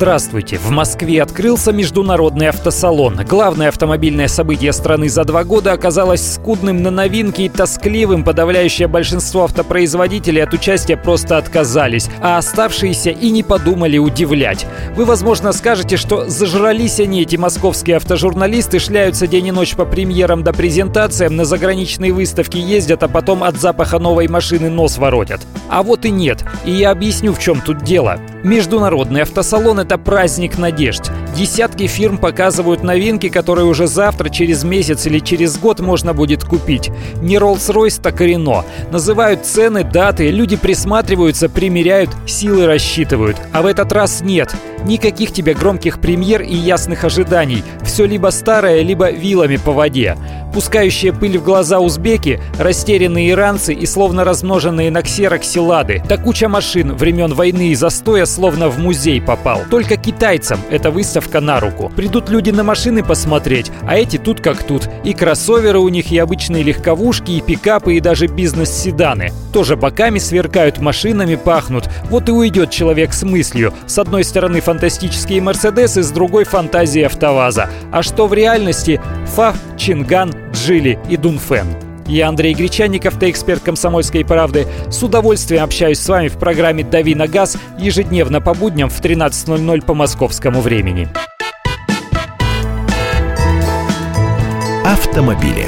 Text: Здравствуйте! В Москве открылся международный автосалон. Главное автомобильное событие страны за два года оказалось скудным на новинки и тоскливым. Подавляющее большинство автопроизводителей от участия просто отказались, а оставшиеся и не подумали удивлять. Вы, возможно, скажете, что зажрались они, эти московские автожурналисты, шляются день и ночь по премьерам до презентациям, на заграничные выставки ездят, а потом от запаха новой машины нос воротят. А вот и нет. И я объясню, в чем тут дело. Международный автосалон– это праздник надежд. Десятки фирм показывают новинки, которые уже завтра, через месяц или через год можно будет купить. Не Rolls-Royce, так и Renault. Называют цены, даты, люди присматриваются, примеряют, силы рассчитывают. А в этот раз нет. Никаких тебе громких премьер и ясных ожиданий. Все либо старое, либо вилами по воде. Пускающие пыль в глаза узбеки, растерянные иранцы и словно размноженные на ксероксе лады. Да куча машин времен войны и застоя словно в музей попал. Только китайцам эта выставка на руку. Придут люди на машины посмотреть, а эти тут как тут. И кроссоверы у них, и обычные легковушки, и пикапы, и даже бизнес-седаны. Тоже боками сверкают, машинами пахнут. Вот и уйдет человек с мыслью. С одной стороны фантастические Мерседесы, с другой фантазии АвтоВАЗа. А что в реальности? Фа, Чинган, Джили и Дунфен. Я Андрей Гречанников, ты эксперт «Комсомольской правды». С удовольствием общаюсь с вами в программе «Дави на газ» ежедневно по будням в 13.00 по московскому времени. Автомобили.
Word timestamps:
Здравствуйте! 0.00 0.56
В 0.56 0.70
Москве 0.70 1.22
открылся 1.22 1.72
международный 1.72 2.48
автосалон. 2.48 3.20
Главное 3.28 3.68
автомобильное 3.68 4.28
событие 4.28 4.72
страны 4.72 5.10
за 5.10 5.24
два 5.24 5.44
года 5.44 5.72
оказалось 5.72 6.36
скудным 6.36 6.82
на 6.82 6.90
новинки 6.90 7.42
и 7.42 7.50
тоскливым. 7.50 8.24
Подавляющее 8.24 8.88
большинство 8.88 9.44
автопроизводителей 9.44 10.42
от 10.42 10.54
участия 10.54 10.96
просто 10.96 11.36
отказались, 11.36 12.08
а 12.22 12.38
оставшиеся 12.38 13.10
и 13.10 13.28
не 13.28 13.42
подумали 13.42 13.98
удивлять. 13.98 14.66
Вы, 14.96 15.04
возможно, 15.04 15.52
скажете, 15.52 15.98
что 15.98 16.30
зажрались 16.30 16.98
они, 16.98 17.20
эти 17.20 17.36
московские 17.36 17.96
автожурналисты, 17.96 18.78
шляются 18.78 19.26
день 19.26 19.48
и 19.48 19.52
ночь 19.52 19.74
по 19.74 19.84
премьерам 19.84 20.42
до 20.42 20.54
презентациям, 20.54 21.36
на 21.36 21.44
заграничные 21.44 22.14
выставки 22.14 22.56
ездят, 22.56 23.02
а 23.02 23.08
потом 23.08 23.44
от 23.44 23.60
запаха 23.60 23.98
новой 23.98 24.28
машины 24.28 24.70
нос 24.70 24.96
воротят. 24.96 25.42
А 25.68 25.82
вот 25.82 26.06
и 26.06 26.10
нет. 26.10 26.42
И 26.64 26.70
я 26.70 26.90
объясню, 26.90 27.34
в 27.34 27.38
чем 27.38 27.60
тут 27.60 27.82
дело. 27.82 28.18
Международный 28.42 29.22
автосалон– 29.22 29.80
это 29.80 29.98
праздник 29.98 30.56
надежд. 30.56 31.10
Десятки 31.36 31.86
фирм 31.86 32.16
показывают 32.16 32.82
новинки, 32.82 33.28
которые 33.28 33.66
уже 33.66 33.86
завтра, 33.86 34.30
через 34.30 34.64
месяц 34.64 35.06
или 35.06 35.18
через 35.18 35.58
год 35.58 35.80
можно 35.80 36.14
будет 36.14 36.44
купить. 36.44 36.90
Не 37.20 37.36
Rolls-Royce, 37.36 38.00
так 38.00 38.20
и 38.22 38.32
Renault. 38.32 38.64
Называют 38.90 39.44
цены, 39.44 39.84
даты, 39.84 40.30
люди 40.30 40.56
присматриваются, 40.56 41.50
примеряют, 41.50 42.10
силы 42.26 42.64
рассчитывают. 42.64 43.36
А 43.52 43.60
в 43.60 43.66
этот 43.66 43.92
раз 43.92 44.22
нет. 44.22 44.54
Никаких 44.84 45.32
тебе 45.32 45.54
громких 45.54 46.00
премьер 46.00 46.42
и 46.42 46.54
ясных 46.54 47.04
ожиданий. 47.04 47.62
Все 47.82 48.04
либо 48.04 48.28
старое, 48.28 48.82
либо 48.82 49.10
вилами 49.10 49.56
по 49.56 49.72
воде. 49.72 50.16
Пускающие 50.52 51.12
пыль 51.12 51.38
в 51.38 51.44
глаза 51.44 51.78
узбеки, 51.78 52.40
растерянные 52.58 53.30
иранцы 53.30 53.72
и 53.72 53.86
словно 53.86 54.24
размноженные 54.24 54.90
на 54.90 55.02
ксероксе 55.02 55.60
лады. 55.60 56.02
Да 56.08 56.16
куча 56.16 56.48
машин 56.48 56.94
времен 56.96 57.34
войны 57.34 57.68
и 57.68 57.74
застоя 57.76 58.24
словно 58.24 58.68
в 58.68 58.78
музей 58.78 59.20
попал. 59.20 59.62
Только 59.70 59.96
китайцам 59.96 60.58
эта 60.70 60.90
выставка 60.90 61.40
на 61.40 61.60
руку. 61.60 61.92
Придут 61.94 62.30
люди 62.30 62.50
на 62.50 62.64
машины 62.64 63.04
посмотреть, 63.04 63.70
а 63.86 63.96
эти 63.96 64.16
тут 64.16 64.40
как 64.40 64.64
тут. 64.64 64.88
И 65.04 65.12
кроссоверы 65.12 65.78
у 65.78 65.88
них, 65.88 66.10
и 66.10 66.18
обычные 66.18 66.64
легковушки, 66.64 67.30
и 67.30 67.40
пикапы, 67.40 67.94
и 67.94 68.00
даже 68.00 68.26
бизнес-седаны. 68.26 69.30
Тоже 69.52 69.76
боками 69.76 70.18
сверкают, 70.18 70.78
машинами 70.78 71.36
пахнут. 71.36 71.88
Вот 72.08 72.28
и 72.28 72.32
уйдет 72.32 72.70
человек 72.70 73.12
с 73.12 73.22
мыслью. 73.22 73.72
С 73.86 73.98
одной 73.98 74.24
стороны 74.24 74.60
фантастические 74.70 75.40
Мерседесы, 75.40 76.00
с 76.00 76.12
другой 76.12 76.44
фантазии 76.44 77.02
АвтоВАЗа. 77.02 77.68
А 77.90 78.04
что 78.04 78.28
в 78.28 78.34
реальности? 78.34 79.00
Фа, 79.34 79.52
Чинган, 79.76 80.32
Джили 80.52 80.96
и 81.08 81.16
Дунфен. 81.16 81.66
Я 82.06 82.28
Андрей 82.28 82.54
Гречанников, 82.54 83.18
ты 83.18 83.30
эксперт 83.30 83.64
«Комсомольской 83.64 84.24
правды». 84.24 84.68
С 84.88 85.02
удовольствием 85.02 85.64
общаюсь 85.64 85.98
с 85.98 86.08
вами 86.08 86.28
в 86.28 86.38
программе 86.38 86.84
«Дави 86.84 87.16
на 87.16 87.26
газ» 87.26 87.56
ежедневно 87.78 88.40
по 88.40 88.54
будням 88.54 88.90
в 88.90 89.00
13.00 89.00 89.84
по 89.84 89.94
московскому 89.94 90.60
времени. 90.60 91.08
Автомобили. 94.84 95.66